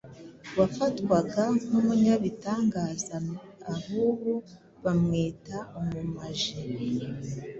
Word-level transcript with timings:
wafatwaga 0.57 1.41
nk’umunyabitangaza 1.65 3.15
ab’ubu 3.73 4.33
bamwita 4.83 5.57
umumaji. 5.79 6.53